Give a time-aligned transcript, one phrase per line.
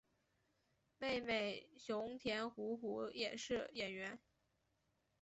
[0.97, 4.19] 妹妹熊田胡胡也是演员。